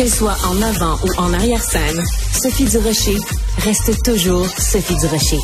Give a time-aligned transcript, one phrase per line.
[0.00, 2.02] Qu'elle soit en avant ou en arrière-scène,
[2.32, 3.18] Sophie Durocher
[3.58, 5.36] reste toujours Sophie Durocher.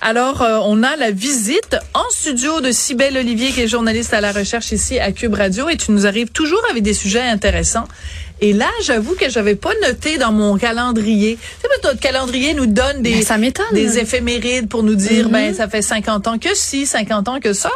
[0.00, 4.20] Alors, euh, on a la visite en studio de Cybelle Olivier, qui est journaliste à
[4.20, 7.86] la recherche ici à Cube Radio, et tu nous arrives toujours avec des sujets intéressants.
[8.40, 11.36] Et là, j'avoue que j'avais pas noté dans mon calendrier.
[11.36, 13.36] Tu sais, notre calendrier nous donne des, Ben, ça
[13.72, 15.32] des éphémérides pour nous dire, Mhm.
[15.32, 17.70] ben, ça fait 50 ans que si, 50 ans que ça.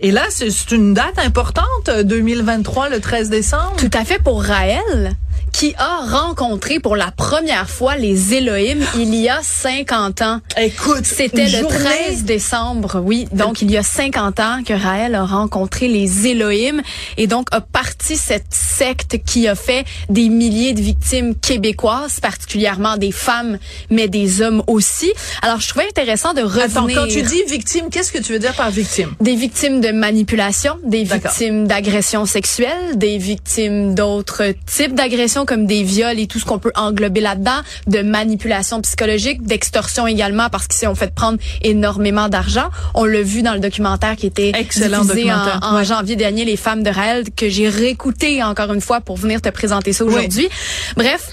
[0.00, 3.74] Et là, c'est c'est une date importante, euh, 2023, le 13 décembre.
[3.76, 5.12] Tout à fait pour Raël,
[5.52, 10.40] qui a rencontré pour la première fois les Elohim il y a 50 ans.
[10.56, 13.28] Écoute, C'était le journée- 13 décembre, oui.
[13.32, 16.80] Donc, il y a 50 ans que Raël a rencontré les Elohim
[17.18, 18.46] et donc a parti cette
[18.80, 23.58] secte qui a fait des milliers de victimes québécoises, particulièrement des femmes,
[23.90, 25.12] mais des hommes aussi.
[25.42, 26.62] Alors, je trouvais intéressant de revenir...
[26.62, 29.10] Attends, quand tu dis victime, qu'est-ce que tu veux dire par victime?
[29.20, 35.82] Des victimes de manipulation, des victimes d'agression sexuelle, des victimes d'autres types d'agressions comme des
[35.82, 40.78] viols et tout ce qu'on peut englober là-dedans, de manipulation psychologique, d'extorsion également parce qu'ils
[40.78, 42.70] se sont fait prendre énormément d'argent.
[42.94, 45.84] On l'a vu dans le documentaire qui était Excellent diffusé documentaire, en, en ouais.
[45.84, 49.48] janvier dernier, Les femmes de Raël, que j'ai réécouté encore une fois pour venir te
[49.48, 50.48] présenter ça aujourd'hui.
[50.96, 51.28] Bref.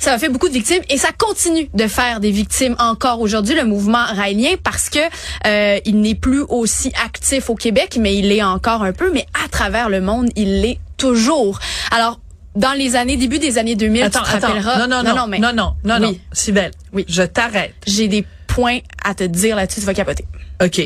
[0.00, 3.56] Ça a fait beaucoup de victimes et ça continue de faire des victimes encore aujourd'hui
[3.56, 5.00] le mouvement raélien parce que
[5.44, 9.26] euh, il n'est plus aussi actif au Québec mais il l'est encore un peu mais
[9.44, 11.58] à travers le monde il l'est toujours.
[11.90, 12.20] Alors
[12.54, 14.46] dans les années début des années 2000 Attends, tu te attends.
[14.46, 16.10] rappelleras Non, non, non, mais non, non, non, non.
[16.10, 16.20] Oui.
[16.32, 17.04] Sybelle, Oui.
[17.08, 17.74] je t'arrête.
[17.84, 20.24] j'ai des points à te dire là-dessus tu vas capoter.
[20.62, 20.80] OK.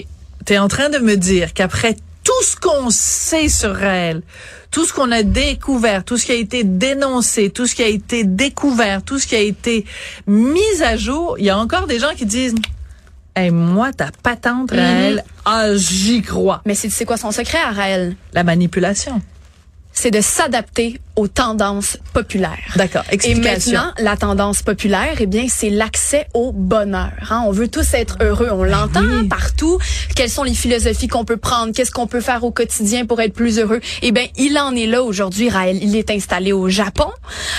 [0.46, 4.22] Tu es en train de me dire qu'après tout ce qu'on sait sur elle,
[4.70, 7.88] tout ce qu'on a découvert, tout ce qui a été dénoncé, tout ce qui a
[7.88, 9.84] été découvert, tout ce qui a été
[10.26, 12.54] mis à jour, il y a encore des gens qui disent
[13.34, 16.60] Hey, moi, ta patente, Raël, ah, j'y crois.
[16.66, 18.14] Mais c'est quoi son secret à Raël?
[18.34, 19.22] La manipulation.
[19.92, 22.56] C'est de s'adapter aux tendances populaires.
[22.76, 23.04] D'accord.
[23.24, 27.10] Et maintenant, la tendance populaire, eh bien, c'est l'accès au bonheur.
[27.30, 27.42] hein.
[27.46, 28.48] On veut tous être heureux.
[28.50, 29.08] On l'entend oui.
[29.12, 29.78] hein, partout.
[30.16, 31.72] Quelles sont les philosophies qu'on peut prendre?
[31.74, 33.80] Qu'est-ce qu'on peut faire au quotidien pour être plus heureux?
[34.00, 35.78] Eh bien, il en est là aujourd'hui, Raël.
[35.82, 37.08] Il est installé au Japon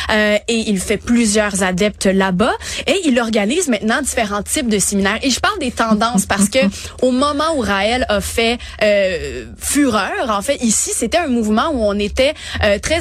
[0.09, 2.53] euh, et il fait plusieurs adeptes là-bas
[2.87, 5.19] et il organise maintenant différents types de séminaires.
[5.21, 6.59] Et je parle des tendances parce que
[7.03, 11.83] au moment où Raël a fait euh, fureur, en fait, ici, c'était un mouvement où
[11.83, 12.22] on était
[12.63, 12.99] euh, très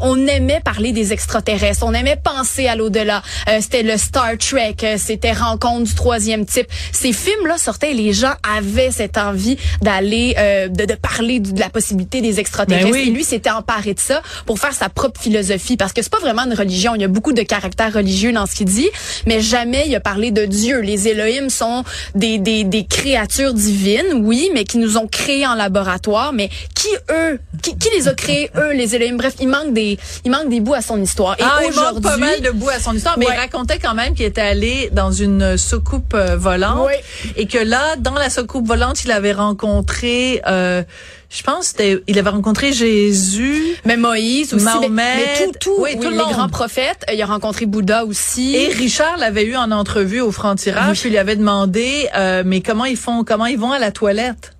[0.00, 3.22] on aimait parler des extraterrestres, on aimait penser à l'au-delà.
[3.48, 6.66] Euh, c'était le Star Trek, euh, c'était Rencontre du troisième type.
[6.92, 11.58] Ces films-là sortaient et les gens avaient cette envie d'aller, euh, de, de parler de
[11.58, 12.90] la possibilité des extraterrestres.
[12.90, 13.08] Ben oui.
[13.08, 16.20] Et lui s'était emparé de ça pour faire sa propre philosophie, parce que c'est pas
[16.20, 16.94] vraiment une religion.
[16.94, 18.90] Il y a beaucoup de caractères religieux dans ce qu'il dit,
[19.26, 20.80] mais jamais il a parlé de Dieu.
[20.80, 21.82] Les Elohim sont
[22.14, 26.32] des, des, des créatures divines, oui, mais qui nous ont créés en laboratoire.
[26.32, 29.98] Mais qui eux, qui, qui les a créés eux, les Elohim Bref, il manque des,
[30.24, 31.34] il manque des bouts à son histoire.
[31.38, 33.34] Et Ah, il manque pas mal de bouts à son histoire, mais Ouais.
[33.34, 36.94] il racontait quand même qu'il était allé dans une soucoupe euh, volante Oui.
[37.36, 40.82] et que là, dans la soucoupe volante, il avait rencontré, euh,
[41.30, 41.74] je pense,
[42.06, 43.76] il avait rencontré Jésus.
[43.84, 46.32] mais Moïse aussi, mais- Mahomet, mais, tout, tout, oui, oui, tout le les monde.
[46.32, 47.04] grands prophètes.
[47.08, 48.54] Euh, Il a rencontré Bouddha aussi.
[48.54, 50.98] Et Richard l'avait eu en entrevue au franc-tirage, Oui.
[51.00, 53.92] puis il lui avait demandé, euh, mais comment ils font, comment ils vont à la
[53.92, 54.52] toilette?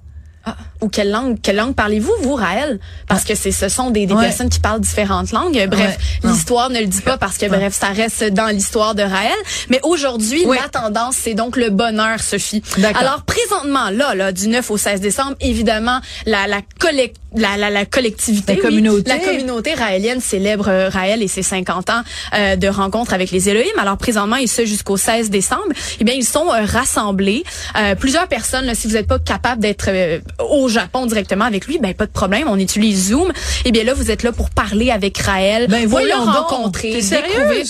[0.44, 2.78] Ah, ou quelle langue, quelle langue parlez-vous, vous, Raël?
[3.09, 4.25] Parce que c'est, ce sont des, des Ouais.
[4.25, 5.66] personnes qui parlent différentes langues.
[5.70, 9.03] Bref, Ouais, l'histoire ne le dit pas parce que, bref, ça reste dans l'histoire de
[9.03, 9.32] Raël.
[9.70, 12.62] Mais aujourd'hui, la tendance, c'est donc le bonheur, Sophie.
[12.78, 13.00] D'accord.
[13.00, 17.70] Alors, présentement, là, là, du 9 au 16 décembre, évidemment, la, la, collec- la, la,
[17.70, 19.09] la collectivité, La oui, communauté.
[19.09, 22.03] la communauté raélienne célèbre euh, Raël et ses 50 ans
[22.34, 23.72] euh, de rencontre avec les Elohim.
[23.81, 25.62] Alors, présentement, et ce jusqu'au 16 décembre,
[26.00, 27.44] eh bien, ils sont euh, rassemblés.
[27.78, 30.20] Euh, plusieurs personnes, là, si vous n'êtes pas capable d'être euh,
[30.50, 33.33] au Japon directement avec lui, ben pas de problème, on utilise Zoom.
[33.65, 37.65] Eh bien là, vous êtes là pour parler avec Raël, Ben, voyons le rencontrer, découvrir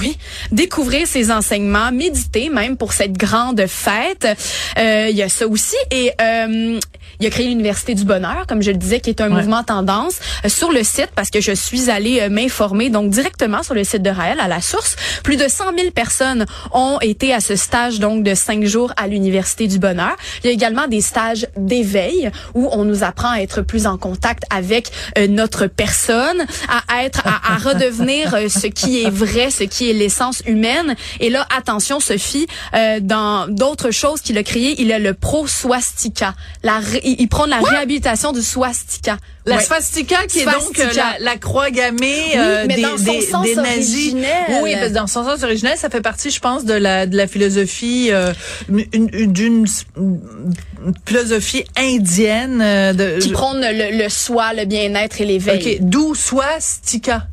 [0.00, 0.16] oui,
[0.52, 4.26] découvrir ses enseignements, méditer même pour cette grande fête.
[4.78, 6.78] Euh, Il y a ça aussi et euh,
[7.20, 9.40] il a créé l'université du bonheur, comme je le disais, qui est un Ouais.
[9.40, 13.62] mouvement tendance euh, sur le site parce que je suis allée euh, m'informer donc directement
[13.62, 14.96] sur le site de Raël à la source.
[15.24, 19.06] Plus de 100 000 personnes ont été à ce stage donc de cinq jours à
[19.08, 20.16] l'université du bonheur.
[20.42, 23.96] Il y a également des stages d'éveil où on nous apprend à être plus en
[23.98, 29.64] contact avec euh, notre personne, à être, à, à redevenir ce qui est vrai, ce
[29.64, 30.94] qui est l'essence humaine.
[31.20, 35.46] Et là, attention, Sophie, euh, dans d'autres choses qu'il a créées, il a le pro
[35.46, 36.34] swastika.
[36.62, 39.16] La, ré- il, il prend la réhabilitation du swastika.
[39.46, 39.62] La Ouais.
[39.62, 41.16] swastika qui est donc euh, Swastika.
[41.20, 43.94] la, la croix gammée Oui, euh, mais des, dans son des, sens des nazis.
[44.12, 44.60] originel.
[44.62, 47.16] Oui, parce que dans son sens originel, ça fait partie, je pense, de la de
[47.16, 48.32] la philosophie euh,
[48.68, 49.66] une- une- d'une
[49.96, 52.58] une philosophie indienne
[52.94, 55.58] de qui prône le, le soi, le bien-être et l'éveil.
[55.58, 57.26] OK, d'où swastika.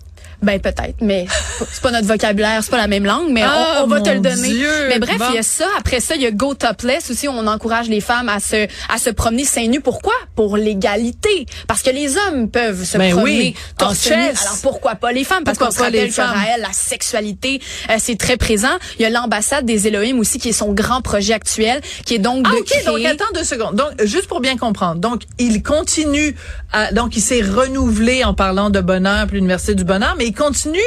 [0.45, 1.25] Ben peut-être, mais
[1.71, 4.09] c'est pas notre vocabulaire, c'est pas la même langue, mais Ah, on, on va te
[4.09, 4.47] le donner.
[4.49, 4.69] Dieu.
[4.89, 5.25] Mais bref, Bon.
[5.31, 5.65] il y a ça.
[5.77, 7.27] Après ça, il y a Go Topless aussi.
[7.27, 9.81] On encourage les femmes à se à se promener seins nus.
[9.81, 10.13] Pourquoi?
[10.35, 11.45] Pour l'égalité.
[11.67, 14.07] Parce que les hommes peuvent se Ben promener oui, torse.
[14.11, 15.43] Alors pourquoi pas les femmes?
[15.43, 16.29] Parce qu'on se rappelle que femmes?
[16.33, 18.75] Raël, la sexualité, euh, c'est très présent.
[18.99, 22.19] Il y a l'ambassade des Elohim aussi, qui est son grand projet actuel, qui est
[22.19, 22.83] donc Ah, de OK, créer.
[22.85, 23.75] donc attends deux secondes.
[23.75, 24.99] Donc, juste pour bien comprendre.
[25.01, 26.35] Donc, il continue
[26.71, 30.33] à, donc il s'est renouvelé en parlant de bonheur puis l'Université du bonheur, mais il
[30.35, 30.77] continue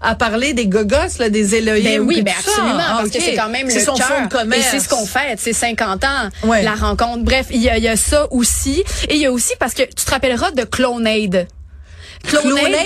[0.00, 1.82] à parler des gogos, là, des Elohim.
[1.82, 2.50] Ben oui, ben ça.
[2.50, 4.06] absolument, parce que c'est quand même le son cœur.
[4.08, 4.66] fonds de commerce.
[4.66, 6.62] Et c'est ce qu'on fait, c'est 50 ans, Ouais.
[6.62, 7.24] la rencontre.
[7.24, 8.84] Bref, il y a, il y a ça aussi.
[9.08, 11.48] Et il y a aussi, parce que tu te rappelleras de Clonade.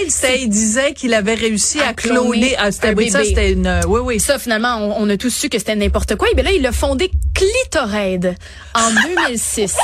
[0.08, 2.54] C'était, il disait qu'il avait réussi à, À cloner.
[2.58, 4.20] Ah, c'était, un oui, ça, c'était une, oui, oui.
[4.20, 6.28] Ça, finalement, on, on a tous su que c'était n'importe quoi.
[6.30, 8.36] Et bien là, il a fondé Clitorade
[8.74, 8.90] en
[9.30, 9.74] 2006.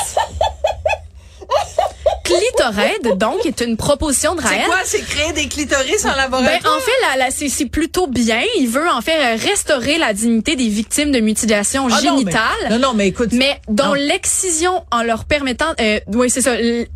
[3.17, 4.63] Donc, est une proposition de C'est Raël.
[4.67, 4.79] quoi?
[4.85, 6.77] C'est créer des clitoris en Ben, laboratoire?
[6.77, 8.41] en fait, la, la- c'est, c'est plutôt bien.
[8.59, 12.43] Il veut en fait restaurer la dignité des victimes de mutilations Ah, non, mais- génitales.
[12.71, 13.31] Non, non, mais écoute.
[13.33, 16.53] mais dont l'excision en leur permettant euh, oui c'est ça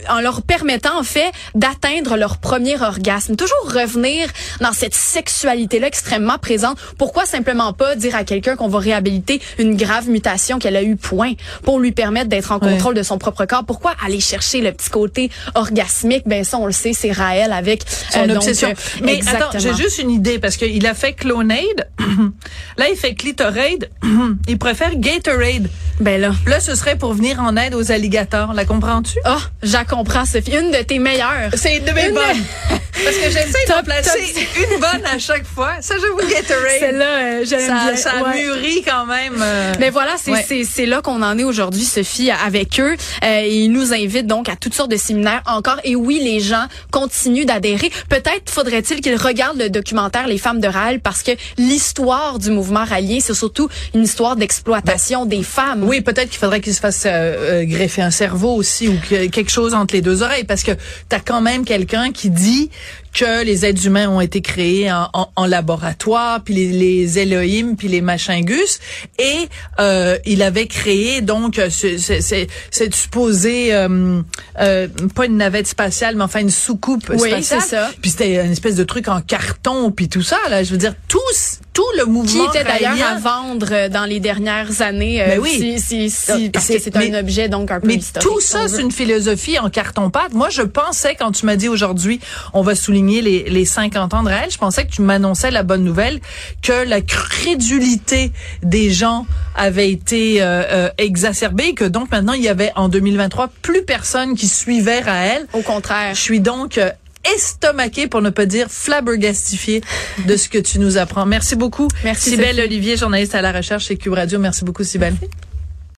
[0.09, 4.29] en leur permettant en fait d'atteindre leur premier orgasme toujours revenir
[4.61, 9.41] dans cette sexualité là extrêmement présente pourquoi simplement pas dire à quelqu'un qu'on va réhabiliter
[9.59, 11.33] une grave mutation qu'elle a eu point
[11.65, 12.73] pour lui permettre d'être en Ouais.
[12.73, 13.65] contrôle de son propre corps?
[13.65, 17.83] Pourquoi aller chercher le petit côté orgasmique ben ça on le sait c'est Raël avec
[18.11, 18.69] son euh, obsession.
[18.71, 19.49] euh, Mais exactement.
[19.51, 21.89] attends, j'ai juste une idée parce qu'il a fait Clonade.
[22.77, 23.89] là, il fait Clitorade.
[24.49, 25.69] il préfère Gatorade.
[26.01, 28.53] ben là Là, ce serait pour venir en aide aux alligators.
[28.55, 29.19] La comprends-tu?
[29.27, 32.45] oh j'en comprends Sophie une de tes meilleures C'est une de mes Une- bonnes.
[33.05, 34.35] Parce que j'essaie de placer
[34.71, 35.73] une bonne à chaque fois.
[35.81, 36.71] Ça, j'avoue, Gatorade.
[36.79, 38.43] celle-là euh, j'aime Ça, bien ça Ouais.
[38.45, 39.35] mûrit quand même.
[39.41, 40.87] euh, Mais voilà, c'est Ouais.
[40.87, 42.95] là qu'on en est aujourd'hui, Sophie, avec eux.
[43.25, 45.79] Euh, ils nous invitent donc à toutes sortes de séminaires encore.
[45.85, 47.91] Et oui, les gens continuent d'adhérer.
[48.09, 52.85] Peut-être faudrait-il qu'ils regardent le documentaire Les femmes de Raël parce que l'histoire du mouvement
[52.85, 55.85] rallié, c'est surtout une histoire d'exploitation des femmes.
[55.85, 59.27] Oui, peut-être qu'il faudrait qu'il se fasse euh, euh, greffer un cerveau aussi ou que,
[59.27, 62.71] quelque chose entre les deux oreilles parce que tu as quand même quelqu'un qui dit
[63.15, 67.75] que les êtres humains ont été créés en, en- en laboratoire, puis les, les Elohim,
[67.77, 68.79] puis les machingus,
[69.19, 69.49] et
[69.81, 74.23] euh, il avait créé donc ce- ce- ce- cette supposée, euh,
[74.61, 77.61] euh, pas une navette spatiale, mais enfin une soucoupe Oui, spatiale.
[77.63, 77.91] c'est ça.
[78.01, 80.39] Puis c'était une espèce de truc en carton, puis tout ça.
[80.51, 84.05] Là, je veux dire, tous, tout le Qui mouvement était d'ailleurs à vendre euh, dans
[84.05, 85.51] les dernières années, euh, Ben oui.
[85.51, 88.29] si, si, si- parce c'est- que c'est un mais- objet donc un peu Mais historique.
[88.29, 90.33] tout ça, c'est une philosophie en carton-pâte.
[90.35, 92.21] Moi, je pensais, quand tu m'as dit aujourd'hui,
[92.53, 95.63] on va souligner les, les 50 ans de Raël, je pensais que tu m'annonçais la
[95.63, 96.21] bonne nouvelle,
[96.63, 98.33] que la crédulité
[98.63, 102.89] des gens avait été euh, euh, exacerbée, et que donc maintenant, il y avait en
[102.89, 105.47] 2023 plus personne qui suivait Raël.
[105.53, 106.15] Au contraire.
[106.15, 106.91] Je suis donc euh,
[107.35, 109.83] estomaquée, pour ne pas dire flabbergastifiée
[110.27, 111.27] de ce que tu nous apprends.
[111.27, 111.89] Merci beaucoup.
[112.05, 112.61] Merci, Sophie.
[112.61, 114.39] Olivier, journaliste à la recherche chez Cube Radio.
[114.39, 115.15] Merci beaucoup, Sibelle.